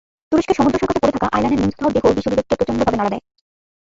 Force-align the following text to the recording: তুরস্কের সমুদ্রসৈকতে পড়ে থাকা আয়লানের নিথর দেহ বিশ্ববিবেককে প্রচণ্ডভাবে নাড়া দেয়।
তুরস্কের 0.31 0.57
সমুদ্রসৈকতে 0.57 0.99
পড়ে 1.01 1.13
থাকা 1.15 1.27
আয়লানের 1.27 1.61
নিথর 1.61 1.91
দেহ 1.95 2.05
বিশ্ববিবেককে 2.17 2.57
প্রচণ্ডভাবে 2.59 2.97
নাড়া 2.97 3.11
দেয়। 3.13 3.23